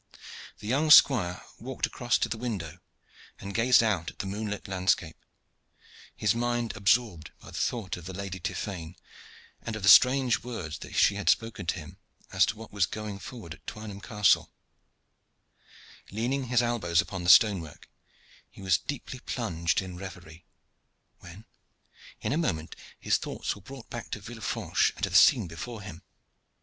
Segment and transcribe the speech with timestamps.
[0.57, 2.79] The young squire walked across to the window
[3.37, 5.23] and gazed out at the moonlit landscape,
[6.15, 8.95] his mind absorbed by the thought of the Lady Tiphaine,
[9.61, 11.67] and of the strange words that she had spoken
[12.31, 14.51] as to what was going forward at Castle Twynham.
[16.17, 17.87] Leaning his elbows upon the stonework,
[18.49, 20.47] he was deeply plunged in reverie,
[21.19, 21.45] when
[22.21, 25.83] in a moment his thoughts were brought back to Villefranche and to the scene before
[25.83, 26.01] him.